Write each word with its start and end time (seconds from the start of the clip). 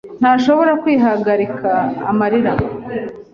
ntashobora 0.19 0.71
kwihagarika 0.81 1.71
amarira. 2.11 2.53